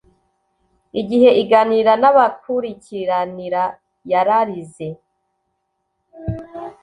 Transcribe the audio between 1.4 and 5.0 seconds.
iganira n'abakurikiranira yararize